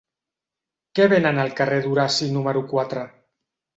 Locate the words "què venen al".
0.99-1.53